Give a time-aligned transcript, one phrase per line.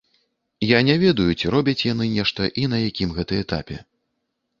[0.67, 3.77] Я не ведаю, ці робяць яны нешта і на якім гэта этапе.